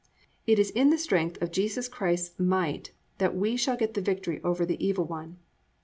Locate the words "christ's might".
1.87-2.91